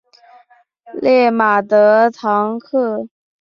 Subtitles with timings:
[0.99, 3.07] 勒马德唐克。